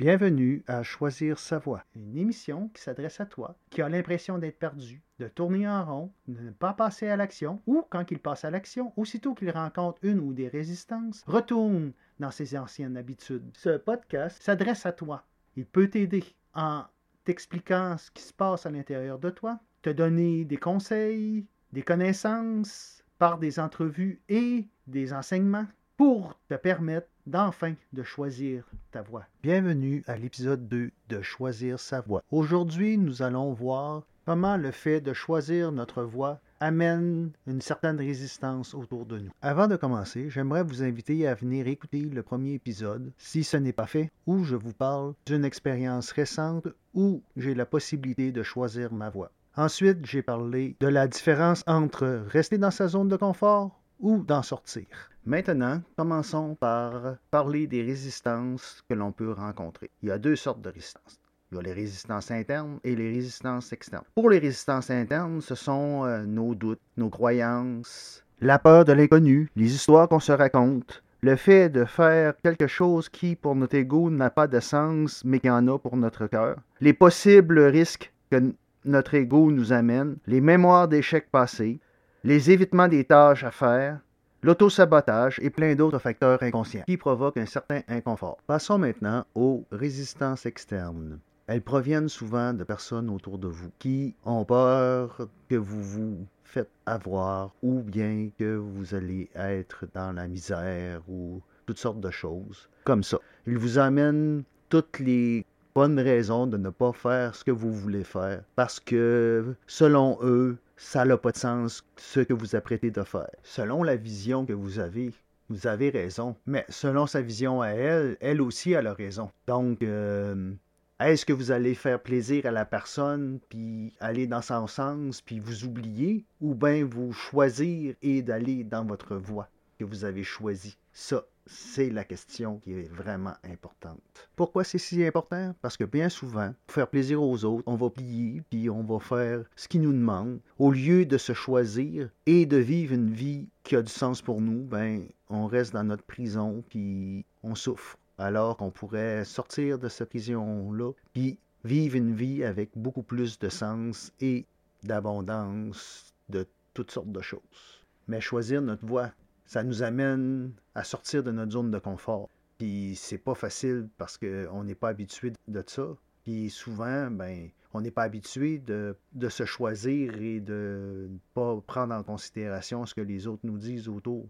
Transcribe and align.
Bienvenue 0.00 0.64
à 0.66 0.82
Choisir 0.82 1.38
sa 1.38 1.58
voie, 1.58 1.84
une 1.94 2.16
émission 2.16 2.70
qui 2.72 2.80
s'adresse 2.80 3.20
à 3.20 3.26
toi 3.26 3.54
qui 3.68 3.82
a 3.82 3.88
l'impression 3.90 4.38
d'être 4.38 4.58
perdu, 4.58 5.02
de 5.18 5.28
tourner 5.28 5.68
en 5.68 5.84
rond, 5.84 6.12
de 6.26 6.40
ne 6.40 6.50
pas 6.52 6.72
passer 6.72 7.08
à 7.08 7.18
l'action, 7.18 7.60
ou 7.66 7.84
quand 7.90 8.10
il 8.10 8.18
passe 8.18 8.46
à 8.46 8.50
l'action, 8.50 8.94
aussitôt 8.96 9.34
qu'il 9.34 9.50
rencontre 9.50 9.98
une 10.02 10.20
ou 10.20 10.32
des 10.32 10.48
résistances, 10.48 11.22
retourne 11.26 11.92
dans 12.18 12.30
ses 12.30 12.56
anciennes 12.56 12.96
habitudes. 12.96 13.44
Ce 13.52 13.76
podcast 13.76 14.42
s'adresse 14.42 14.86
à 14.86 14.92
toi. 14.92 15.26
Il 15.54 15.66
peut 15.66 15.90
t'aider 15.90 16.24
en 16.54 16.84
t'expliquant 17.24 17.98
ce 17.98 18.10
qui 18.10 18.22
se 18.22 18.32
passe 18.32 18.64
à 18.64 18.70
l'intérieur 18.70 19.18
de 19.18 19.28
toi, 19.28 19.60
te 19.82 19.90
donner 19.90 20.46
des 20.46 20.56
conseils, 20.56 21.44
des 21.74 21.82
connaissances 21.82 23.04
par 23.18 23.36
des 23.36 23.60
entrevues 23.60 24.22
et 24.30 24.66
des 24.86 25.12
enseignements 25.12 25.66
pour 26.00 26.34
te 26.48 26.54
permettre 26.54 27.08
d'enfin 27.26 27.74
de 27.92 28.02
choisir 28.02 28.64
ta 28.90 29.02
voie. 29.02 29.26
Bienvenue 29.42 30.02
à 30.06 30.16
l'épisode 30.16 30.66
2 30.66 30.92
de 31.10 31.20
Choisir 31.20 31.78
sa 31.78 32.00
voie. 32.00 32.22
Aujourd'hui, 32.30 32.96
nous 32.96 33.20
allons 33.20 33.52
voir 33.52 34.04
comment 34.24 34.56
le 34.56 34.70
fait 34.70 35.02
de 35.02 35.12
choisir 35.12 35.72
notre 35.72 36.02
voie 36.02 36.40
amène 36.58 37.32
une 37.46 37.60
certaine 37.60 37.98
résistance 37.98 38.72
autour 38.72 39.04
de 39.04 39.18
nous. 39.18 39.30
Avant 39.42 39.68
de 39.68 39.76
commencer, 39.76 40.30
j'aimerais 40.30 40.62
vous 40.62 40.82
inviter 40.82 41.28
à 41.28 41.34
venir 41.34 41.68
écouter 41.68 42.00
le 42.00 42.22
premier 42.22 42.54
épisode, 42.54 43.12
si 43.18 43.44
ce 43.44 43.58
n'est 43.58 43.74
pas 43.74 43.86
fait, 43.86 44.10
où 44.26 44.42
je 44.42 44.56
vous 44.56 44.72
parle 44.72 45.12
d'une 45.26 45.44
expérience 45.44 46.12
récente 46.12 46.66
où 46.94 47.22
j'ai 47.36 47.54
la 47.54 47.66
possibilité 47.66 48.32
de 48.32 48.42
choisir 48.42 48.90
ma 48.94 49.10
voie. 49.10 49.32
Ensuite, 49.54 50.06
j'ai 50.06 50.22
parlé 50.22 50.76
de 50.80 50.88
la 50.88 51.06
différence 51.06 51.62
entre 51.66 52.24
rester 52.26 52.56
dans 52.56 52.70
sa 52.70 52.88
zone 52.88 53.08
de 53.08 53.16
confort 53.16 53.82
ou 53.98 54.22
d'en 54.22 54.42
sortir. 54.42 55.09
Maintenant, 55.26 55.82
commençons 55.98 56.54
par 56.54 57.16
parler 57.30 57.66
des 57.66 57.82
résistances 57.82 58.82
que 58.88 58.94
l'on 58.94 59.12
peut 59.12 59.32
rencontrer. 59.32 59.90
Il 60.02 60.08
y 60.08 60.12
a 60.12 60.18
deux 60.18 60.34
sortes 60.34 60.62
de 60.62 60.70
résistances. 60.70 61.20
Il 61.52 61.56
y 61.56 61.58
a 61.58 61.62
les 61.62 61.72
résistances 61.74 62.30
internes 62.30 62.78
et 62.84 62.96
les 62.96 63.10
résistances 63.10 63.72
externes. 63.72 64.04
Pour 64.14 64.30
les 64.30 64.38
résistances 64.38 64.90
internes, 64.90 65.42
ce 65.42 65.54
sont 65.54 66.04
euh, 66.06 66.24
nos 66.24 66.54
doutes, 66.54 66.80
nos 66.96 67.10
croyances, 67.10 68.24
la 68.40 68.58
peur 68.58 68.86
de 68.86 68.92
l'inconnu, 68.92 69.50
les 69.56 69.74
histoires 69.74 70.08
qu'on 70.08 70.20
se 70.20 70.32
raconte, 70.32 71.02
le 71.20 71.36
fait 71.36 71.68
de 71.68 71.84
faire 71.84 72.32
quelque 72.42 72.66
chose 72.66 73.10
qui, 73.10 73.36
pour 73.36 73.54
notre 73.54 73.74
ego, 73.74 74.08
n'a 74.08 74.30
pas 74.30 74.46
de 74.46 74.60
sens, 74.60 75.22
mais 75.26 75.38
qui 75.38 75.50
en 75.50 75.68
a 75.68 75.78
pour 75.78 75.98
notre 75.98 76.28
cœur, 76.28 76.56
les 76.80 76.94
possibles 76.94 77.60
risques 77.60 78.10
que 78.30 78.54
notre 78.86 79.14
ego 79.14 79.50
nous 79.50 79.74
amène, 79.74 80.16
les 80.26 80.40
mémoires 80.40 80.88
d'échecs 80.88 81.30
passés, 81.30 81.78
les 82.24 82.50
évitements 82.50 82.88
des 82.88 83.04
tâches 83.04 83.44
à 83.44 83.50
faire, 83.50 84.00
l'autosabotage 84.42 85.38
et 85.42 85.50
plein 85.50 85.74
d'autres 85.74 85.98
facteurs 85.98 86.42
inconscients 86.42 86.84
qui 86.86 86.96
provoquent 86.96 87.36
un 87.36 87.46
certain 87.46 87.82
inconfort. 87.88 88.38
Passons 88.46 88.78
maintenant 88.78 89.24
aux 89.34 89.64
résistances 89.70 90.46
externes. 90.46 91.18
Elles 91.46 91.62
proviennent 91.62 92.08
souvent 92.08 92.52
de 92.54 92.64
personnes 92.64 93.10
autour 93.10 93.38
de 93.38 93.48
vous 93.48 93.70
qui 93.78 94.14
ont 94.24 94.44
peur 94.44 95.28
que 95.48 95.56
vous 95.56 95.82
vous 95.82 96.26
faites 96.44 96.70
avoir 96.86 97.54
ou 97.62 97.80
bien 97.80 98.30
que 98.38 98.56
vous 98.56 98.94
allez 98.94 99.28
être 99.34 99.86
dans 99.94 100.12
la 100.12 100.28
misère 100.28 101.02
ou 101.08 101.40
toutes 101.66 101.78
sortes 101.78 102.00
de 102.00 102.10
choses 102.10 102.68
comme 102.84 103.02
ça. 103.02 103.18
Ils 103.46 103.58
vous 103.58 103.78
amènent 103.78 104.44
toutes 104.68 105.00
les 105.00 105.44
bonnes 105.74 105.98
raisons 105.98 106.46
de 106.46 106.56
ne 106.56 106.70
pas 106.70 106.92
faire 106.92 107.34
ce 107.34 107.44
que 107.44 107.50
vous 107.50 107.72
voulez 107.72 108.04
faire 108.04 108.42
parce 108.56 108.80
que 108.80 109.54
selon 109.66 110.18
eux, 110.22 110.56
ça 110.80 111.04
n'a 111.04 111.18
pas 111.18 111.30
de 111.30 111.36
sens 111.36 111.84
ce 111.96 112.20
que 112.20 112.32
vous 112.32 112.56
apprêtez 112.56 112.90
de 112.90 113.02
faire. 113.02 113.28
Selon 113.42 113.82
la 113.82 113.96
vision 113.96 114.46
que 114.46 114.54
vous 114.54 114.78
avez, 114.78 115.12
vous 115.50 115.66
avez 115.66 115.90
raison. 115.90 116.36
Mais 116.46 116.64
selon 116.70 117.06
sa 117.06 117.20
vision 117.20 117.60
à 117.60 117.68
elle, 117.68 118.16
elle 118.20 118.40
aussi 118.40 118.74
a 118.74 118.80
la 118.80 118.94
raison. 118.94 119.30
Donc, 119.46 119.82
euh, 119.82 120.52
est-ce 120.98 121.26
que 121.26 121.34
vous 121.34 121.50
allez 121.50 121.74
faire 121.74 122.00
plaisir 122.00 122.46
à 122.46 122.50
la 122.50 122.64
personne, 122.64 123.40
puis 123.50 123.92
aller 124.00 124.26
dans 124.26 124.40
son 124.40 124.66
sens, 124.66 125.20
puis 125.20 125.38
vous 125.38 125.64
oublier, 125.64 126.24
ou 126.40 126.54
bien 126.54 126.84
vous 126.86 127.12
choisir 127.12 127.94
et 128.00 128.22
d'aller 128.22 128.64
dans 128.64 128.84
votre 128.84 129.16
voie 129.16 129.48
que 129.78 129.84
vous 129.84 130.06
avez 130.06 130.24
choisie? 130.24 130.78
Ça, 130.94 131.24
c'est 131.50 131.90
la 131.90 132.04
question 132.04 132.58
qui 132.58 132.72
est 132.72 132.92
vraiment 132.92 133.34
importante. 133.42 134.00
Pourquoi 134.36 134.62
c'est 134.62 134.78
si 134.78 135.04
important? 135.04 135.54
Parce 135.60 135.76
que 135.76 135.84
bien 135.84 136.08
souvent, 136.08 136.54
pour 136.66 136.74
faire 136.74 136.88
plaisir 136.88 137.22
aux 137.22 137.44
autres, 137.44 137.64
on 137.66 137.74
va 137.74 137.90
plier, 137.90 138.42
puis 138.48 138.70
on 138.70 138.84
va 138.84 139.00
faire 139.00 139.44
ce 139.56 139.66
qu'ils 139.66 139.82
nous 139.82 139.92
demandent. 139.92 140.40
Au 140.58 140.70
lieu 140.70 141.04
de 141.04 141.18
se 141.18 141.32
choisir 141.32 142.08
et 142.26 142.46
de 142.46 142.56
vivre 142.56 142.94
une 142.94 143.12
vie 143.12 143.48
qui 143.64 143.74
a 143.74 143.82
du 143.82 143.90
sens 143.92 144.22
pour 144.22 144.40
nous, 144.40 144.62
ben, 144.62 145.06
on 145.28 145.46
reste 145.46 145.72
dans 145.72 145.84
notre 145.84 146.04
prison, 146.04 146.62
puis 146.68 147.24
on 147.42 147.54
souffre. 147.54 147.98
Alors 148.16 148.56
qu'on 148.56 148.70
pourrait 148.70 149.24
sortir 149.24 149.78
de 149.78 149.88
cette 149.88 150.10
prison-là, 150.10 150.92
puis 151.12 151.38
vivre 151.64 151.96
une 151.96 152.14
vie 152.14 152.44
avec 152.44 152.70
beaucoup 152.76 153.02
plus 153.02 153.38
de 153.38 153.48
sens 153.48 154.12
et 154.20 154.46
d'abondance 154.84 156.14
de 156.28 156.46
toutes 156.74 156.92
sortes 156.92 157.12
de 157.12 157.20
choses. 157.20 157.84
Mais 158.06 158.20
choisir 158.20 158.62
notre 158.62 158.86
voie, 158.86 159.10
ça 159.50 159.64
nous 159.64 159.82
amène 159.82 160.52
à 160.76 160.84
sortir 160.84 161.24
de 161.24 161.32
notre 161.32 161.50
zone 161.50 161.72
de 161.72 161.80
confort. 161.80 162.30
Puis 162.56 162.94
c'est 162.94 163.18
pas 163.18 163.34
facile 163.34 163.88
parce 163.98 164.16
qu'on 164.16 164.62
n'est 164.62 164.76
pas 164.76 164.90
habitué 164.90 165.32
de 165.48 165.64
ça. 165.66 165.88
Puis 166.22 166.50
souvent, 166.50 167.10
ben, 167.10 167.48
on 167.74 167.80
n'est 167.80 167.90
pas 167.90 168.04
habitué 168.04 168.58
de, 168.58 168.94
se 169.28 169.44
choisir 169.44 170.14
et 170.22 170.38
de 170.38 171.08
ne 171.10 171.18
pas 171.34 171.60
prendre 171.66 171.92
en 171.92 172.04
considération 172.04 172.86
ce 172.86 172.94
que 172.94 173.00
les 173.00 173.26
autres 173.26 173.42
nous 173.42 173.58
disent 173.58 173.88
autour. 173.88 174.24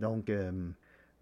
Donc, 0.00 0.28
euh, 0.28 0.50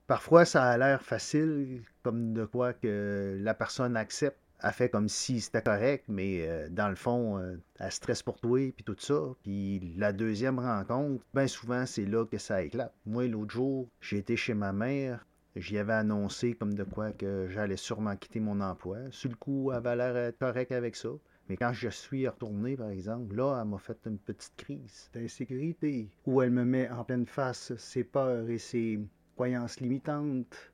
parfois, 0.06 0.46
ça 0.46 0.64
a 0.64 0.78
l'air 0.78 1.02
facile, 1.02 1.82
comme 2.02 2.32
de 2.32 2.46
quoi 2.46 2.72
que 2.72 3.36
la 3.38 3.52
personne 3.52 3.98
accepte 3.98 4.40
elle 4.62 4.72
fait 4.72 4.88
comme 4.88 5.08
si 5.08 5.40
c'était 5.40 5.62
correct, 5.62 6.04
mais 6.08 6.46
euh, 6.48 6.68
dans 6.70 6.88
le 6.88 6.94
fond, 6.94 7.38
euh, 7.38 7.56
elle 7.78 7.90
stresse 7.90 8.22
pour 8.22 8.40
toi, 8.40 8.58
puis 8.72 8.84
tout 8.84 8.96
ça. 8.98 9.20
Puis 9.42 9.94
la 9.96 10.12
deuxième 10.12 10.58
rencontre, 10.58 11.24
bien 11.34 11.46
souvent, 11.46 11.84
c'est 11.86 12.04
là 12.04 12.24
que 12.24 12.38
ça 12.38 12.62
éclate. 12.62 12.94
Moi, 13.04 13.26
l'autre 13.26 13.52
jour, 13.52 13.88
j'ai 14.00 14.18
été 14.18 14.36
chez 14.36 14.54
ma 14.54 14.72
mère, 14.72 15.26
j'y 15.56 15.78
avais 15.78 15.94
annoncé 15.94 16.54
comme 16.54 16.74
de 16.74 16.84
quoi 16.84 17.12
que 17.12 17.48
j'allais 17.48 17.76
sûrement 17.76 18.16
quitter 18.16 18.40
mon 18.40 18.60
emploi. 18.60 18.98
Sur 19.10 19.30
le 19.30 19.36
coup, 19.36 19.70
elle 19.72 19.78
avait 19.78 19.96
l'air 19.96 20.32
correct 20.38 20.72
avec 20.72 20.96
ça. 20.96 21.10
Mais 21.48 21.56
quand 21.56 21.72
je 21.72 21.88
suis 21.88 22.26
retourné, 22.28 22.76
par 22.76 22.90
exemple, 22.90 23.34
là, 23.34 23.60
elle 23.60 23.68
m'a 23.68 23.78
fait 23.78 23.98
une 24.06 24.18
petite 24.18 24.54
crise 24.56 25.10
d'insécurité 25.12 26.08
où 26.24 26.40
elle 26.40 26.52
me 26.52 26.64
met 26.64 26.88
en 26.88 27.04
pleine 27.04 27.26
face 27.26 27.76
ses 27.76 28.04
peurs 28.04 28.48
et 28.48 28.58
ses 28.58 29.00
croyances 29.34 29.80
limitantes 29.80 30.71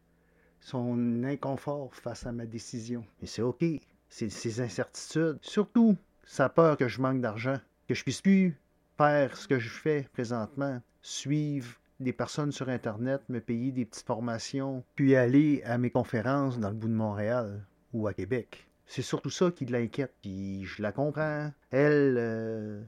son 0.61 1.25
inconfort 1.25 1.95
face 1.95 2.27
à 2.27 2.33
ma 2.33 2.47
décision. 2.47 3.05
Et 3.23 3.27
c'est 3.27 3.43
OK. 3.43 3.65
C'est 4.09 4.31
ses 4.31 4.61
incertitudes. 4.61 5.39
Surtout, 5.43 5.97
sa 6.25 6.49
peur 6.49 6.77
que 6.77 6.89
je 6.89 7.01
manque 7.01 7.21
d'argent, 7.21 7.59
que 7.89 7.95
je 7.95 8.03
puisse 8.03 8.23
plus 8.23 8.57
faire 8.97 9.37
ce 9.37 9.47
que 9.47 9.59
je 9.59 9.69
fais 9.69 10.09
présentement, 10.13 10.81
suivre 11.03 11.77
des 12.01 12.13
personnes 12.13 12.53
sur 12.53 12.69
Internet, 12.69 13.23
me 13.29 13.41
payer 13.41 13.73
des 13.73 13.85
petites 13.85 14.07
formations, 14.07 14.85
puis 14.95 15.17
aller 15.17 15.63
à 15.65 15.79
mes 15.79 15.91
conférences 15.91 16.59
dans 16.59 16.69
le 16.69 16.75
bout 16.75 16.89
de 16.89 16.95
Montréal 16.95 17.65
ou 17.93 18.07
à 18.07 18.15
Québec. 18.15 18.69
C'est 18.87 19.03
surtout 19.03 19.31
ça 19.31 19.51
qui 19.51 19.67
l'inquiète, 19.67 20.15
puis 20.23 20.65
je 20.65 20.81
la 20.81 20.93
comprends. 20.93 21.53
Elle, 21.71 22.17
euh, 22.19 22.83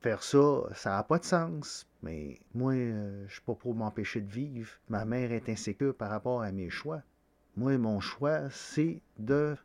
faire 0.00 0.22
ça, 0.22 0.64
ça 0.74 0.90
n'a 0.90 1.02
pas 1.02 1.18
de 1.18 1.24
sens. 1.24 1.86
Mais 2.02 2.38
moi, 2.54 2.74
euh, 2.74 3.24
je 3.28 3.34
suis 3.34 3.42
pas 3.42 3.54
pour 3.54 3.74
m'empêcher 3.74 4.20
de 4.20 4.30
vivre. 4.30 4.70
Ma 4.88 5.04
mère 5.04 5.32
est 5.32 5.48
insécure 5.48 5.94
par 5.94 6.10
rapport 6.10 6.42
à 6.42 6.52
mes 6.52 6.70
choix. 6.70 7.02
Moi, 7.56 7.78
mon 7.78 8.00
choix, 8.00 8.50
c'est 8.50 9.00
de, 9.18 9.56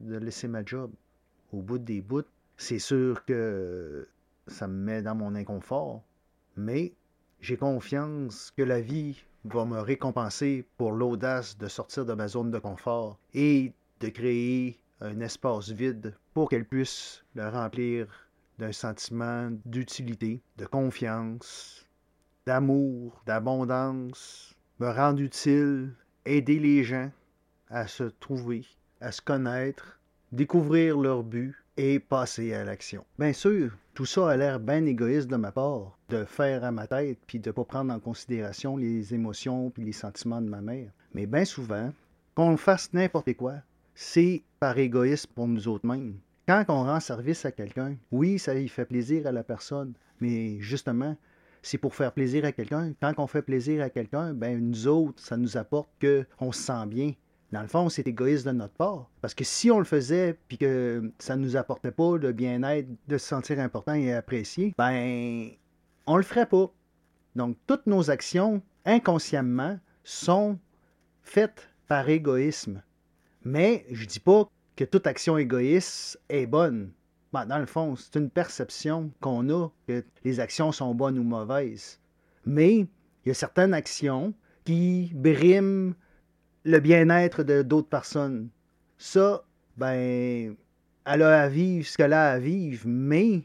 de 0.00 0.16
laisser 0.16 0.48
ma 0.48 0.64
job. 0.64 0.90
Au 1.52 1.60
bout 1.60 1.78
des 1.78 2.00
bouts, 2.00 2.22
c'est 2.56 2.78
sûr 2.78 3.24
que 3.26 4.08
ça 4.46 4.66
me 4.66 4.74
met 4.74 5.02
dans 5.02 5.14
mon 5.14 5.34
inconfort, 5.34 6.02
mais 6.56 6.94
j'ai 7.40 7.58
confiance 7.58 8.50
que 8.56 8.62
la 8.62 8.80
vie 8.80 9.22
va 9.44 9.66
me 9.66 9.78
récompenser 9.78 10.66
pour 10.78 10.92
l'audace 10.92 11.58
de 11.58 11.68
sortir 11.68 12.06
de 12.06 12.14
ma 12.14 12.28
zone 12.28 12.50
de 12.50 12.58
confort 12.58 13.18
et 13.34 13.72
de 14.00 14.08
créer 14.08 14.78
un 15.02 15.20
espace 15.20 15.68
vide 15.70 16.14
pour 16.32 16.48
qu'elle 16.48 16.64
puisse 16.64 17.22
le 17.34 17.46
remplir 17.48 18.06
d'un 18.58 18.72
sentiment 18.72 19.50
d'utilité, 19.66 20.40
de 20.56 20.64
confiance, 20.64 21.86
d'amour, 22.46 23.22
d'abondance, 23.26 24.54
me 24.78 24.88
rendre 24.88 25.20
utile, 25.20 25.92
aider 26.24 26.58
les 26.58 26.84
gens, 26.84 27.10
à 27.68 27.86
se 27.86 28.04
trouver, 28.04 28.64
à 29.00 29.12
se 29.12 29.20
connaître, 29.20 30.00
découvrir 30.32 30.98
leur 30.98 31.22
but 31.22 31.54
et 31.76 31.98
passer 31.98 32.54
à 32.54 32.64
l'action. 32.64 33.04
Bien 33.18 33.32
sûr, 33.32 33.76
tout 33.94 34.06
ça 34.06 34.30
a 34.30 34.36
l'air 34.36 34.60
bien 34.60 34.84
égoïste 34.86 35.28
de 35.28 35.36
ma 35.36 35.52
part, 35.52 35.98
de 36.08 36.24
faire 36.24 36.64
à 36.64 36.72
ma 36.72 36.86
tête 36.86 37.18
puis 37.26 37.38
de 37.38 37.48
ne 37.48 37.52
pas 37.52 37.64
prendre 37.64 37.92
en 37.92 38.00
considération 38.00 38.76
les 38.76 39.14
émotions 39.14 39.70
puis 39.70 39.84
les 39.84 39.92
sentiments 39.92 40.40
de 40.40 40.48
ma 40.48 40.60
mère. 40.60 40.90
Mais 41.14 41.26
bien 41.26 41.44
souvent, 41.44 41.92
qu'on 42.34 42.56
fasse 42.56 42.92
n'importe 42.92 43.34
quoi, 43.34 43.54
c'est 43.94 44.42
par 44.58 44.78
égoïsme 44.78 45.30
pour 45.34 45.46
nous 45.46 45.68
autres 45.68 45.86
mêmes. 45.86 46.18
Quand 46.46 46.64
on 46.68 46.84
rend 46.84 47.00
service 47.00 47.44
à 47.44 47.52
quelqu'un, 47.52 47.96
oui, 48.10 48.38
ça 48.38 48.54
y 48.54 48.68
fait 48.68 48.84
plaisir 48.84 49.26
à 49.26 49.32
la 49.32 49.44
personne, 49.44 49.94
mais 50.20 50.58
justement, 50.60 51.16
c'est 51.62 51.78
pour 51.78 51.94
faire 51.94 52.12
plaisir 52.12 52.44
à 52.44 52.52
quelqu'un. 52.52 52.92
Quand 53.00 53.14
on 53.18 53.26
fait 53.26 53.42
plaisir 53.42 53.82
à 53.82 53.88
quelqu'un, 53.88 54.34
ben 54.34 54.60
nous 54.60 54.86
autres, 54.86 55.22
ça 55.22 55.36
nous 55.36 55.56
apporte 55.56 55.88
qu'on 56.00 56.52
se 56.52 56.62
sent 56.62 56.86
bien, 56.86 57.12
dans 57.54 57.62
le 57.62 57.68
fond, 57.68 57.88
c'est 57.88 58.08
égoïste 58.08 58.44
de 58.46 58.50
notre 58.50 58.74
part. 58.74 59.08
Parce 59.20 59.32
que 59.32 59.44
si 59.44 59.70
on 59.70 59.78
le 59.78 59.84
faisait, 59.84 60.36
puis 60.48 60.58
que 60.58 61.12
ça 61.20 61.36
ne 61.36 61.42
nous 61.42 61.56
apportait 61.56 61.92
pas 61.92 62.16
le 62.16 62.32
bien-être 62.32 62.88
de 63.06 63.16
se 63.16 63.28
sentir 63.28 63.60
important 63.60 63.94
et 63.94 64.12
apprécié, 64.12 64.74
ben, 64.76 65.50
on 66.06 66.16
le 66.16 66.24
ferait 66.24 66.46
pas. 66.46 66.68
Donc, 67.36 67.56
toutes 67.68 67.86
nos 67.86 68.10
actions, 68.10 68.60
inconsciemment, 68.84 69.78
sont 70.02 70.58
faites 71.22 71.70
par 71.86 72.08
égoïsme. 72.08 72.82
Mais 73.44 73.86
je 73.92 74.04
dis 74.04 74.20
pas 74.20 74.48
que 74.74 74.82
toute 74.82 75.06
action 75.06 75.38
égoïste 75.38 76.20
est 76.28 76.46
bonne. 76.46 76.90
Ben, 77.32 77.46
dans 77.46 77.58
le 77.58 77.66
fond, 77.66 77.94
c'est 77.94 78.16
une 78.16 78.30
perception 78.30 79.12
qu'on 79.20 79.48
a 79.50 79.68
que 79.86 80.04
les 80.24 80.40
actions 80.40 80.72
sont 80.72 80.92
bonnes 80.92 81.20
ou 81.20 81.24
mauvaises. 81.24 82.00
Mais 82.44 82.78
il 82.78 82.88
y 83.26 83.30
a 83.30 83.34
certaines 83.34 83.74
actions 83.74 84.34
qui 84.64 85.12
briment 85.14 85.94
le 86.64 86.80
bien-être 86.80 87.42
de 87.42 87.62
d'autres 87.62 87.88
personnes. 87.88 88.48
Ça, 88.98 89.44
ben, 89.76 90.56
elle 91.04 91.22
a 91.22 91.42
à 91.42 91.48
vivre 91.48 91.86
ce 91.86 91.96
qu'elle 91.96 92.12
a 92.12 92.32
à 92.32 92.38
vivre, 92.38 92.84
mais 92.86 93.44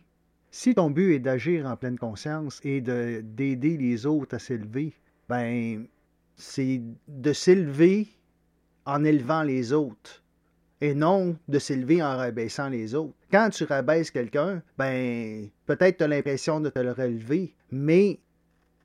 si 0.52 0.74
ton 0.74 0.90
but 0.90 1.14
est 1.14 1.20
d'agir 1.20 1.66
en 1.66 1.76
pleine 1.76 1.98
conscience 1.98 2.60
et 2.64 2.82
d'aider 2.82 3.78
les 3.78 4.06
autres 4.06 4.36
à 4.36 4.40
s'élever, 4.40 4.94
ben, 5.28 5.86
c'est 6.36 6.82
de 7.08 7.34
s'élever 7.34 8.08
en 8.86 9.04
élevant 9.04 9.44
les 9.44 9.74
autres 9.74 10.24
et 10.82 10.96
non 10.96 11.36
de 11.50 11.60
s'élever 11.60 12.02
en 12.02 12.16
rabaissant 12.16 12.70
les 12.70 12.96
autres. 12.96 13.14
Quand 13.32 13.50
tu 13.50 13.66
rabaisses 13.66 14.12
quelqu'un, 14.12 14.64
ben, 14.78 15.50
peut-être 15.66 15.98
tu 15.98 16.04
as 16.04 16.08
l'impression 16.08 16.62
de 16.62 16.70
te 16.70 16.80
le 16.80 16.94
relever, 16.94 17.54
mais 17.70 18.20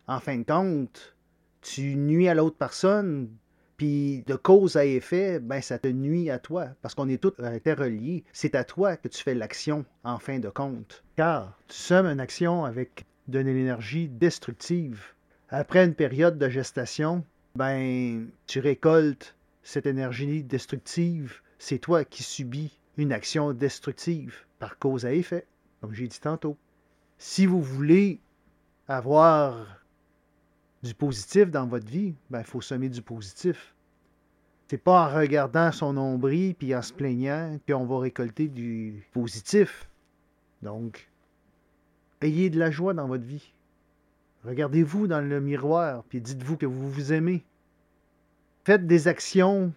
en 0.06 0.18
fin 0.18 0.38
de 0.38 0.42
compte, 0.42 1.16
tu 1.62 1.96
nuis 1.96 2.28
à 2.28 2.34
l'autre 2.34 2.56
personne, 2.58 3.30
puis 3.76 4.22
de 4.26 4.34
cause 4.34 4.76
à 4.76 4.84
effet, 4.84 5.40
ben 5.40 5.60
ça 5.60 5.78
te 5.78 5.88
nuit 5.88 6.30
à 6.30 6.38
toi, 6.38 6.68
parce 6.82 6.94
qu'on 6.94 7.08
est 7.08 7.22
tous 7.22 7.34
interreliés. 7.38 8.24
C'est 8.32 8.54
à 8.54 8.64
toi 8.64 8.96
que 8.96 9.08
tu 9.08 9.22
fais 9.22 9.34
l'action 9.34 9.84
en 10.04 10.18
fin 10.18 10.38
de 10.38 10.48
compte. 10.48 11.02
Car 11.16 11.58
tu 11.68 11.76
sommes 11.76 12.06
une 12.06 12.20
action 12.20 12.64
avec 12.64 13.04
de 13.28 13.38
l'énergie 13.38 14.08
destructive. 14.08 15.02
Après 15.48 15.84
une 15.84 15.94
période 15.94 16.38
de 16.38 16.48
gestation, 16.48 17.24
ben 17.56 18.28
tu 18.46 18.60
récoltes 18.60 19.34
cette 19.62 19.86
énergie 19.86 20.42
destructive. 20.42 21.40
C'est 21.58 21.78
toi 21.78 22.04
qui 22.04 22.22
subis 22.22 22.78
une 22.96 23.12
action 23.12 23.52
destructive 23.52 24.44
par 24.58 24.78
cause 24.78 25.06
à 25.06 25.12
effet, 25.12 25.46
comme 25.80 25.94
j'ai 25.94 26.08
dit 26.08 26.20
tantôt. 26.20 26.56
Si 27.18 27.46
vous 27.46 27.62
voulez 27.62 28.20
avoir 28.88 29.83
du 30.84 30.94
positif 30.94 31.50
dans 31.50 31.66
votre 31.66 31.86
vie, 31.86 32.08
il 32.08 32.16
ben, 32.30 32.44
faut 32.44 32.60
semer 32.60 32.90
du 32.90 33.00
positif. 33.02 33.74
C'est 34.68 34.78
pas 34.78 35.08
en 35.08 35.14
regardant 35.14 35.72
son 35.72 35.94
nombril 35.94 36.54
puis 36.54 36.74
en 36.74 36.82
se 36.82 36.92
plaignant 36.92 37.58
qu'on 37.66 37.86
va 37.86 37.98
récolter 38.00 38.48
du 38.48 39.06
positif. 39.12 39.88
Donc, 40.62 41.10
ayez 42.20 42.50
de 42.50 42.58
la 42.58 42.70
joie 42.70 42.94
dans 42.94 43.06
votre 43.06 43.24
vie. 43.24 43.52
Regardez-vous 44.44 45.06
dans 45.06 45.20
le 45.20 45.40
miroir 45.40 46.04
puis 46.04 46.20
dites-vous 46.20 46.56
que 46.56 46.66
vous 46.66 46.90
vous 46.90 47.12
aimez. 47.12 47.44
Faites 48.64 48.86
des 48.86 49.08
actions, 49.08 49.72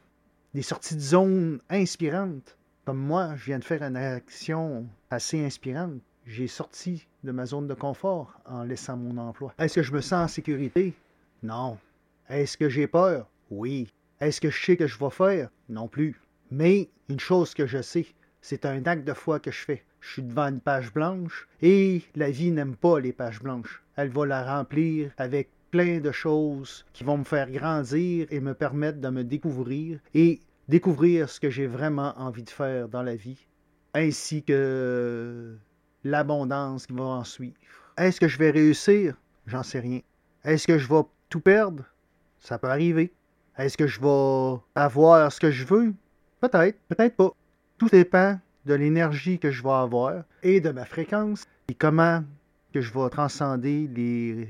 des 0.53 0.61
sorties 0.61 0.95
de 0.95 1.01
zone 1.01 1.59
inspirantes. 1.69 2.57
Comme 2.85 2.99
moi, 2.99 3.35
je 3.35 3.45
viens 3.45 3.59
de 3.59 3.65
faire 3.65 3.83
une 3.83 3.97
action 3.97 4.85
assez 5.09 5.43
inspirante 5.43 6.01
j'ai 6.27 6.47
sorti 6.47 7.07
de 7.23 7.31
ma 7.31 7.45
zone 7.45 7.67
de 7.67 7.73
confort 7.73 8.33
en 8.45 8.63
laissant 8.63 8.97
mon 8.97 9.17
emploi. 9.17 9.53
Est-ce 9.57 9.75
que 9.75 9.83
je 9.83 9.93
me 9.93 10.01
sens 10.01 10.25
en 10.25 10.27
sécurité? 10.27 10.93
Non. 11.41 11.77
Est-ce 12.29 12.57
que 12.57 12.67
j'ai 12.67 12.85
peur? 12.85 13.29
Oui. 13.49 13.87
Est-ce 14.19 14.41
que 14.41 14.49
je 14.49 14.65
sais 14.65 14.75
que 14.75 14.87
je 14.87 14.99
vais 14.99 15.09
faire? 15.09 15.49
Non 15.69 15.87
plus. 15.87 16.19
Mais 16.51 16.89
une 17.07 17.19
chose 17.19 17.53
que 17.53 17.65
je 17.65 17.81
sais, 17.81 18.07
c'est 18.41 18.65
un 18.65 18.85
acte 18.85 19.07
de 19.07 19.13
foi 19.13 19.39
que 19.39 19.51
je 19.51 19.63
fais. 19.63 19.83
Je 20.01 20.11
suis 20.11 20.21
devant 20.21 20.47
une 20.47 20.59
page 20.59 20.93
blanche 20.93 21.47
et 21.61 22.01
la 22.15 22.29
vie 22.29 22.51
n'aime 22.51 22.75
pas 22.75 22.99
les 22.99 23.13
pages 23.13 23.41
blanches. 23.41 23.83
Elle 23.95 24.09
va 24.09 24.25
la 24.25 24.57
remplir 24.57 25.11
avec 25.17 25.49
plein 25.71 25.99
de 25.99 26.11
choses 26.11 26.85
qui 26.93 27.03
vont 27.03 27.17
me 27.17 27.23
faire 27.23 27.49
grandir 27.51 28.27
et 28.29 28.39
me 28.39 28.53
permettre 28.53 28.99
de 28.99 29.09
me 29.09 29.23
découvrir 29.23 29.99
et 30.13 30.41
découvrir 30.67 31.29
ce 31.29 31.39
que 31.39 31.49
j'ai 31.49 31.67
vraiment 31.67 32.13
envie 32.17 32.43
de 32.43 32.49
faire 32.49 32.89
dans 32.89 33.03
la 33.03 33.15
vie, 33.15 33.47
ainsi 33.93 34.43
que 34.43 35.55
l'abondance 36.03 36.85
qui 36.85 36.93
va 36.93 37.03
en 37.03 37.23
suivre. 37.23 37.55
Est-ce 37.97 38.19
que 38.19 38.27
je 38.27 38.37
vais 38.37 38.51
réussir? 38.51 39.15
J'en 39.45 39.63
sais 39.63 39.79
rien. 39.79 40.01
Est-ce 40.43 40.67
que 40.67 40.77
je 40.77 40.87
vais 40.87 41.01
tout 41.29 41.39
perdre? 41.39 41.83
Ça 42.39 42.57
peut 42.57 42.69
arriver. 42.69 43.13
Est-ce 43.57 43.77
que 43.77 43.87
je 43.87 43.99
vais 43.99 44.61
avoir 44.75 45.31
ce 45.31 45.39
que 45.39 45.51
je 45.51 45.65
veux? 45.65 45.93
Peut-être, 46.39 46.77
peut-être 46.87 47.15
pas. 47.15 47.31
Tout 47.77 47.89
dépend 47.89 48.39
de 48.65 48.73
l'énergie 48.73 49.39
que 49.39 49.49
je 49.49 49.63
vais 49.63 49.69
avoir 49.69 50.23
et 50.43 50.61
de 50.61 50.69
ma 50.69 50.85
fréquence 50.85 51.43
et 51.69 51.73
comment 51.73 52.23
que 52.73 52.81
je 52.81 52.93
vais 52.93 53.09
transcender 53.09 53.87
les 53.87 54.49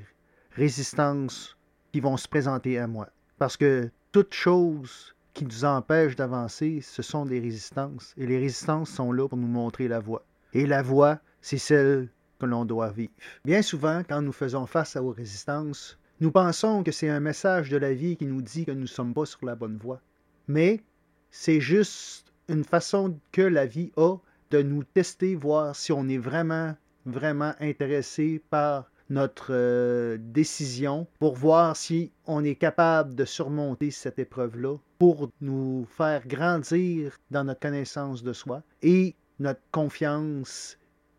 résistances 0.51 1.57
qui 1.93 1.99
vont 1.99 2.17
se 2.17 2.27
présenter 2.27 2.77
à 2.79 2.87
moi. 2.87 3.09
Parce 3.37 3.55
que 3.55 3.89
toute 4.11 4.33
chose 4.33 5.15
qui 5.33 5.45
nous 5.45 5.65
empêche 5.65 6.15
d'avancer, 6.15 6.81
ce 6.81 7.01
sont 7.01 7.25
des 7.25 7.39
résistances. 7.39 8.13
Et 8.17 8.25
les 8.25 8.39
résistances 8.39 8.89
sont 8.89 9.11
là 9.11 9.27
pour 9.27 9.37
nous 9.37 9.47
montrer 9.47 9.87
la 9.87 9.99
voie. 9.99 10.25
Et 10.53 10.65
la 10.65 10.81
voie, 10.81 11.19
c'est 11.47 11.57
celle 11.57 12.09
que 12.39 12.45
l'on 12.45 12.65
doit 12.65 12.89
vivre. 12.89 13.13
Bien 13.45 13.61
souvent, 13.61 14.03
quand 14.03 14.21
nous 14.21 14.33
faisons 14.33 14.65
face 14.65 14.97
aux 14.97 15.11
résistances, 15.11 15.97
nous 16.19 16.29
pensons 16.29 16.83
que 16.83 16.91
c'est 16.91 17.07
un 17.07 17.21
message 17.21 17.69
de 17.69 17.77
la 17.77 17.93
vie 17.93 18.17
qui 18.17 18.25
nous 18.25 18.41
dit 18.41 18.65
que 18.65 18.71
nous 18.71 18.81
ne 18.81 18.85
sommes 18.85 19.13
pas 19.13 19.25
sur 19.25 19.45
la 19.45 19.55
bonne 19.55 19.77
voie. 19.77 20.01
Mais 20.49 20.83
c'est 21.31 21.61
juste 21.61 22.33
une 22.49 22.65
façon 22.65 23.17
que 23.31 23.41
la 23.41 23.65
vie 23.65 23.93
a 23.95 24.17
de 24.51 24.61
nous 24.61 24.83
tester, 24.83 25.35
voir 25.35 25.73
si 25.73 25.93
on 25.93 26.09
est 26.09 26.17
vraiment, 26.17 26.75
vraiment 27.05 27.53
intéressé 27.61 28.41
par 28.49 28.91
notre 29.09 29.53
euh, 29.53 30.17
décision 30.19 31.07
pour 31.17 31.35
voir 31.35 31.77
si 31.77 32.11
on 32.25 32.43
est 32.43 32.55
capable 32.55 33.15
de 33.15 33.23
surmonter 33.23 33.89
cette 33.89 34.19
épreuve-là 34.19 34.75
pour 34.99 35.29
nous 35.39 35.87
faire 35.95 36.27
grandir 36.27 37.17
dans 37.31 37.45
notre 37.45 37.61
connaissance 37.61 38.21
de 38.21 38.33
soi 38.33 38.63
et 38.81 39.15
notre 39.39 39.61
confiance 39.71 40.77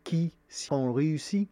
qui, 0.08 0.32
si 0.48 0.72
on 0.72 0.94
réussit, 0.94 1.50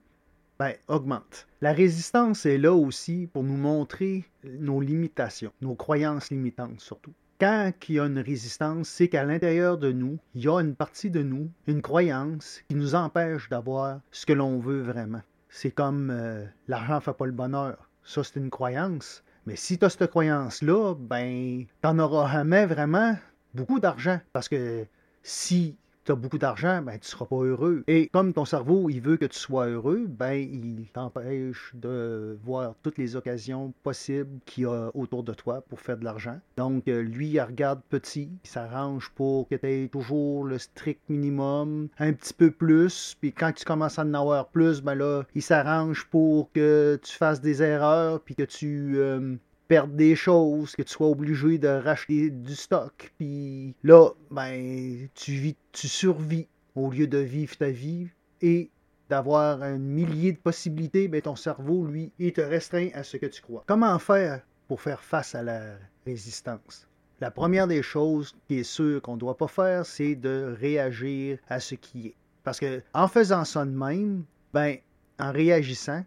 ben, 0.59 0.73
augmente. 0.89 1.47
La 1.61 1.75
résistance 1.75 2.47
est 2.47 2.57
là 2.57 2.73
aussi 2.73 3.29
pour 3.31 3.43
nous 3.43 3.59
montrer 3.59 4.25
nos 4.45 4.81
limitations, 4.81 5.53
nos 5.61 5.75
croyances 5.75 6.31
limitantes 6.31 6.81
surtout. 6.81 7.13
Quand 7.39 7.71
il 7.87 7.97
y 7.97 8.01
a 8.01 8.07
une 8.07 8.19
résistance, 8.19 8.89
c'est 8.89 9.09
qu'à 9.09 9.25
l'intérieur 9.25 9.77
de 9.77 9.93
nous, 9.93 10.19
il 10.35 10.45
y 10.45 10.49
a 10.49 10.59
une 10.61 10.75
partie 10.75 11.11
de 11.11 11.23
nous, 11.23 11.51
une 11.67 11.83
croyance 11.83 12.63
qui 12.67 12.77
nous 12.77 12.95
empêche 12.95 13.51
d'avoir 13.51 14.01
ce 14.11 14.25
que 14.25 14.33
l'on 14.33 14.59
veut 14.59 14.81
vraiment. 14.81 15.21
C'est 15.51 15.71
comme 15.71 16.09
euh, 16.11 16.47
l'argent 16.67 16.95
ne 16.95 17.01
fait 17.01 17.13
pas 17.13 17.27
le 17.27 17.33
bonheur. 17.33 17.91
Ça, 18.05 18.25
c'est 18.25 18.41
une 18.41 18.49
croyance. 18.49 19.23
Mais 19.45 19.57
si 19.57 19.79
tu 19.79 19.85
as 19.85 19.91
cette 19.91 20.09
croyance-là, 20.09 20.95
ben, 20.99 21.67
tu 21.67 21.87
n'en 21.87 21.99
auras 21.99 22.33
jamais 22.33 22.65
vraiment 22.65 23.19
beaucoup 23.53 23.81
d'argent. 23.81 24.19
Parce 24.33 24.49
que 24.49 24.87
si 25.23 25.77
tu 26.07 26.15
beaucoup 26.15 26.39
d'argent, 26.39 26.83
ben, 26.83 26.93
tu 26.93 26.99
ne 27.01 27.05
seras 27.05 27.27
pas 27.27 27.37
heureux. 27.37 27.83
Et 27.89 28.09
comme 28.09 28.33
ton 28.33 28.45
cerveau, 28.45 28.89
il 28.89 29.01
veut 29.01 29.17
que 29.17 29.25
tu 29.25 29.39
sois 29.39 29.67
heureux, 29.67 30.07
ben, 30.09 30.35
il 30.35 30.87
t'empêche 30.93 31.73
de 31.75 32.39
voir 32.45 32.75
toutes 32.83 32.99
les 32.99 33.17
occasions 33.17 33.73
possibles 33.83 34.39
qu'il 34.47 34.65
y 34.65 34.67
a 34.67 34.91
autour 34.95 35.25
de 35.25 35.35
toi 35.35 35.63
pour 35.69 35.81
faire 35.81 35.97
de 35.97 36.05
l'argent. 36.05 36.39
Donc, 36.57 36.87
euh, 36.87 37.03
lui, 37.03 37.29
il 37.31 37.41
regarde 37.41 37.81
petit, 37.89 38.31
il 38.45 38.49
s'arrange 38.49 39.11
pour 39.15 39.49
que 39.49 39.57
tu 39.57 39.67
aies 39.67 39.89
toujours 39.89 40.45
le 40.45 40.59
strict 40.59 41.01
minimum, 41.09 41.89
un 41.99 42.13
petit 42.13 42.35
peu 42.35 42.51
plus, 42.51 43.17
puis 43.21 43.33
quand 43.33 43.53
tu 43.53 43.65
commences 43.65 43.99
à 43.99 44.03
en 44.03 44.15
avoir 44.15 44.49
plus, 44.49 44.81
ben 44.83 44.95
là, 44.95 45.25
il 45.35 45.43
s'arrange 45.43 46.07
pour 46.07 46.53
que 46.53 47.01
tu 47.03 47.13
fasses 47.13 47.41
des 47.41 47.63
erreurs, 47.63 48.21
puis 48.21 48.35
que 48.35 48.45
tu... 48.45 48.95
Euh, 48.97 49.37
perdre 49.69 49.95
des 49.95 50.17
choses, 50.17 50.77
que 50.77 50.83
tu 50.83 50.93
sois 50.93 51.09
obligé 51.09 51.59
de 51.59 51.69
racheter 51.69 52.31
du 52.31 52.55
stock. 52.55 53.13
Puis 53.19 53.75
là, 53.83 54.11
ben, 54.31 55.09
tu 55.15 55.33
vis, 55.33 55.57
tu 55.73 55.89
survis 55.89 56.47
au 56.75 56.91
lieu 56.91 57.07
de 57.07 57.19
vivre 57.19 57.57
ta 57.57 57.71
vie 57.71 58.09
et 58.43 58.71
d'avoir 59.09 59.63
un 59.63 59.79
millier 59.79 60.33
de 60.33 60.39
possibilités, 60.39 61.09
ben 61.09 61.23
ton 61.23 61.37
cerveau, 61.37 61.85
lui, 61.85 62.13
il 62.19 62.33
te 62.33 62.41
restreint 62.41 62.89
à 62.95 63.03
ce 63.03 63.17
que 63.17 63.27
tu 63.27 63.41
crois. 63.41 63.65
Comment 63.67 63.99
faire 63.99 64.43
pour 64.69 64.81
faire 64.81 65.03
face 65.03 65.35
à 65.35 65.43
la 65.43 65.77
résistance? 66.05 66.89
La 67.21 67.31
première 67.31 67.67
des 67.67 67.83
choses 67.83 68.35
qui 68.47 68.59
est 68.59 68.65
sûre 68.65 69.01
qu'on 69.01 69.15
ne 69.15 69.21
doit 69.21 69.37
pas 69.37 69.49
faire, 69.49 69.87
c'est 69.87 70.17
de 70.17 70.55
réagir 70.61 71.39
à 71.49 71.61
ce 71.61 71.75
qui 71.75 72.09
est. 72.09 72.15
Parce 72.45 72.61
que 72.61 72.83
en 72.93 73.09
faisant 73.09 73.45
ça 73.45 73.65
de 73.65 73.71
même, 73.71 74.25
ben, 74.53 74.77
en 75.19 75.33
réagissant, 75.33 76.05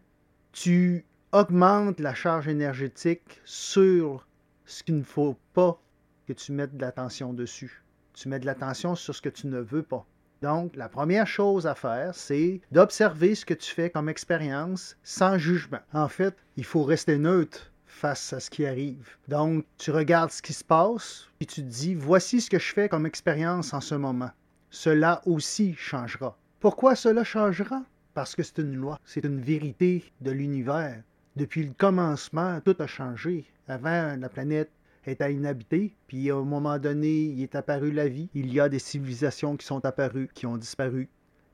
tu 0.51 1.05
augmente 1.31 1.99
la 1.99 2.13
charge 2.13 2.47
énergétique 2.47 3.41
sur 3.45 4.27
ce 4.65 4.83
qu'il 4.83 4.97
ne 4.97 5.03
faut 5.03 5.37
pas 5.53 5.79
que 6.27 6.33
tu 6.33 6.51
mettes 6.51 6.75
de 6.75 6.81
l'attention 6.81 7.33
dessus. 7.33 7.83
Tu 8.13 8.29
mets 8.29 8.39
de 8.39 8.45
l'attention 8.45 8.95
sur 8.95 9.15
ce 9.15 9.21
que 9.21 9.29
tu 9.29 9.47
ne 9.47 9.59
veux 9.59 9.83
pas. 9.83 10.05
Donc, 10.41 10.75
la 10.75 10.89
première 10.89 11.27
chose 11.27 11.67
à 11.67 11.75
faire, 11.75 12.15
c'est 12.15 12.61
d'observer 12.71 13.35
ce 13.35 13.45
que 13.45 13.53
tu 13.53 13.73
fais 13.73 13.89
comme 13.89 14.09
expérience 14.09 14.97
sans 15.03 15.37
jugement. 15.37 15.79
En 15.93 16.07
fait, 16.07 16.35
il 16.55 16.63
faut 16.63 16.83
rester 16.83 17.17
neutre 17.17 17.71
face 17.85 18.33
à 18.33 18.39
ce 18.39 18.49
qui 18.49 18.65
arrive. 18.65 19.09
Donc, 19.27 19.65
tu 19.77 19.91
regardes 19.91 20.31
ce 20.31 20.41
qui 20.41 20.53
se 20.53 20.63
passe, 20.63 21.27
puis 21.37 21.47
tu 21.47 21.61
te 21.61 21.67
dis, 21.67 21.93
voici 21.93 22.41
ce 22.41 22.49
que 22.49 22.59
je 22.59 22.73
fais 22.73 22.89
comme 22.89 23.05
expérience 23.05 23.73
en 23.73 23.81
ce 23.81 23.95
moment. 23.95 24.31
Cela 24.69 25.21
aussi 25.25 25.75
changera. 25.75 26.37
Pourquoi 26.59 26.95
cela 26.95 27.23
changera? 27.23 27.83
Parce 28.13 28.35
que 28.35 28.43
c'est 28.43 28.59
une 28.59 28.75
loi, 28.75 28.99
c'est 29.03 29.25
une 29.25 29.41
vérité 29.41 30.11
de 30.21 30.31
l'univers. 30.31 31.03
Depuis 31.39 31.63
le 31.63 31.71
commencement, 31.71 32.59
tout 32.59 32.75
a 32.79 32.85
changé. 32.85 33.45
Avant, 33.69 34.17
la 34.19 34.27
planète 34.27 34.69
était 35.05 35.33
inhabitée, 35.33 35.95
puis 36.07 36.29
à 36.29 36.35
un 36.35 36.43
moment 36.43 36.77
donné, 36.77 37.27
il 37.27 37.41
est 37.41 37.55
apparu 37.55 37.93
la 37.93 38.09
vie. 38.09 38.27
Il 38.33 38.53
y 38.53 38.59
a 38.59 38.67
des 38.67 38.77
civilisations 38.77 39.55
qui 39.55 39.65
sont 39.65 39.85
apparues, 39.85 40.27
qui 40.33 40.45
ont 40.45 40.57
disparu. 40.57 41.07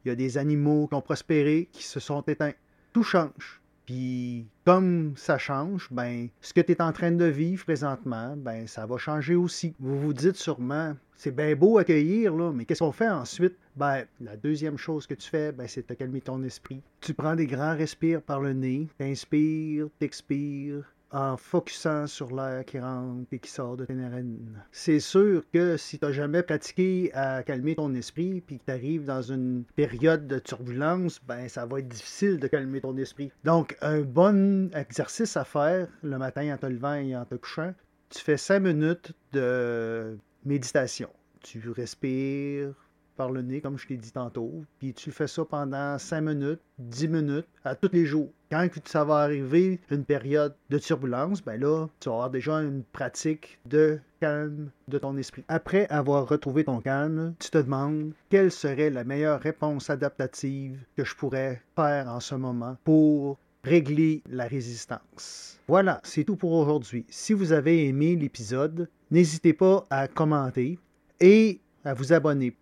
Il 0.04 0.08
y 0.08 0.12
a 0.12 0.16
des 0.16 0.40
animaux 0.40 0.88
qui 0.88 0.96
ont 0.96 1.04
prospéré, 1.04 1.70
qui 1.72 1.84
se 1.84 2.00
sont 2.00 2.22
éteints. 2.22 2.54
Tout 2.94 3.04
change. 3.04 3.62
Puis 3.86 4.48
comme 4.66 5.14
ça 5.18 5.38
change, 5.38 5.90
ben 5.92 6.30
ce 6.42 6.52
que 6.52 6.62
tu 6.62 6.72
es 6.72 6.82
en 6.82 6.92
train 6.92 7.12
de 7.12 7.26
vivre 7.26 7.64
présentement, 7.64 8.36
ben 8.36 8.66
ça 8.66 8.88
va 8.88 8.98
changer 8.98 9.36
aussi. 9.36 9.76
Vous 9.80 10.00
vous 10.00 10.14
dites 10.14 10.38
sûrement, 10.38 10.96
c'est 11.18 11.36
bien 11.36 11.56
beau 11.56 11.78
accueillir 11.78 12.36
là, 12.36 12.52
mais 12.52 12.66
qu'est-ce 12.66 12.84
qu'on 12.84 12.92
fait 12.92 13.10
ensuite? 13.10 13.56
Ben 13.76 14.06
la 14.22 14.38
deuxième 14.38 14.78
chose 14.78 15.08
que 15.08 15.14
tu 15.14 15.30
fais, 15.30 15.52
ben 15.52 15.68
c'est 15.68 15.88
de 15.88 15.94
calmer 15.94 16.22
ton 16.22 16.42
esprit. 16.44 16.82
Tu 17.02 17.14
prends 17.14 17.36
des 17.36 17.48
grands 17.48 17.76
respires 17.76 18.22
par 18.22 18.42
le 18.42 18.54
nez, 18.54 18.88
t'inspires, 18.98 19.88
t'expires, 20.00 20.84
en 21.12 21.38
focusant 21.38 22.08
sur 22.08 22.36
l'air 22.36 22.66
qui 22.66 22.80
rentre 22.80 23.28
et 23.32 23.40
qui 23.40 23.50
sort 23.50 23.78
de 23.78 23.86
tes 23.86 23.94
narines. 23.94 24.62
C'est 24.72 25.00
sûr 25.00 25.44
que 25.54 25.78
si 25.78 25.98
tu 25.98 26.06
n'as 26.06 26.12
jamais 26.12 26.44
pratiqué 26.44 27.12
à 27.14 27.42
calmer 27.44 27.76
ton 27.76 27.94
esprit, 27.94 28.42
puis 28.42 28.60
que 28.60 28.66
tu 28.66 28.72
arrives 28.72 29.06
dans 29.06 29.22
une 29.22 29.64
période 29.76 30.28
de 30.28 30.40
turbulence, 30.40 31.22
ben 31.26 31.48
ça 31.48 31.66
va 31.66 31.80
être 31.80 31.88
difficile 31.88 32.38
de 32.38 32.48
calmer 32.48 32.82
ton 32.82 32.98
esprit. 32.98 33.32
Donc, 33.44 33.78
un 33.82 34.02
bon 34.02 34.70
exercice 34.76 35.38
à 35.38 35.46
faire 35.46 35.88
le 36.04 36.18
matin 36.18 36.54
en 36.54 36.58
te 36.58 36.66
levant 36.66 36.96
et 36.96 37.16
en 37.16 37.24
te 37.24 37.36
couchant, 37.36 37.74
tu 38.10 38.20
fais 38.20 38.38
cinq 38.38 38.60
minutes 38.60 39.14
de 39.32 40.18
méditation. 40.46 41.10
Tu 41.42 41.70
respires 41.70 42.74
par 43.16 43.32
le 43.32 43.42
nez, 43.42 43.62
comme 43.62 43.78
je 43.78 43.88
t'ai 43.88 43.98
dit 43.98 44.12
tantôt. 44.12 44.64
Puis 44.80 44.94
tu 44.94 45.12
fais 45.12 45.28
ça 45.28 45.46
pendant 45.46 45.98
5 45.98 46.22
minutes, 46.22 46.60
10 46.80 47.08
minutes, 47.08 47.48
à 47.64 47.76
tous 47.76 47.90
les 47.92 48.06
jours. 48.06 48.30
Quand 48.52 48.68
ça 48.86 49.04
va 49.04 49.18
arriver 49.18 49.80
une 49.90 50.06
période 50.06 50.56
de 50.70 50.78
turbulence, 50.78 51.44
ben 51.44 51.60
là, 51.60 51.88
tu 52.00 52.10
vas 52.10 52.16
avoir 52.16 52.30
déjà 52.30 52.56
une 52.56 52.84
pratique 52.84 53.60
de 53.66 54.00
calme 54.20 54.70
de 54.88 54.98
ton 54.98 55.18
esprit. 55.18 55.44
Après 55.48 55.88
avoir 55.90 56.28
retrouvé 56.28 56.64
ton 56.64 56.80
calme, 56.80 57.34
tu 57.40 57.50
te 57.50 57.58
demandes 57.58 58.12
quelle 58.30 58.52
serait 58.52 58.90
la 58.90 59.04
meilleure 59.04 59.40
réponse 59.40 59.90
adaptative 59.90 60.80
que 60.96 61.06
je 61.06 61.16
pourrais 61.16 61.62
faire 61.76 62.08
en 62.08 62.20
ce 62.20 62.36
moment 62.36 62.78
pour 62.84 63.38
régler 63.64 64.22
la 64.30 64.46
résistance. 64.46 65.60
Voilà, 65.68 66.00
c'est 66.04 66.24
tout 66.24 66.36
pour 66.36 66.52
aujourd'hui. 66.52 67.06
Si 67.10 67.34
vous 67.34 67.52
avez 67.52 67.88
aimé 67.88 68.16
l'épisode, 68.16 68.88
n'hésitez 69.12 69.54
pas 69.54 69.86
à 69.90 70.08
commenter 70.08 70.80
et 71.20 71.60
à 71.84 71.94
vous 71.94 72.14
abonner 72.14 72.56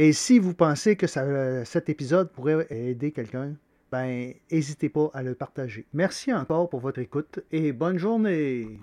et 0.00 0.12
si 0.12 0.38
vous 0.38 0.54
pensez 0.54 0.94
que 0.94 1.08
cet 1.08 1.88
épisode 1.88 2.30
pourrait 2.30 2.68
aider 2.70 3.10
quelqu'un, 3.10 3.56
ben, 3.90 4.32
n'hésitez 4.48 4.88
pas 4.88 5.10
à 5.12 5.24
le 5.24 5.34
partager. 5.34 5.86
Merci 5.92 6.32
encore 6.32 6.70
pour 6.70 6.78
votre 6.78 7.00
écoute 7.00 7.40
et 7.50 7.72
bonne 7.72 7.98
journée. 7.98 8.68